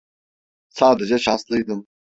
Sadece 0.69 1.19
şanslıydım. 1.19 1.87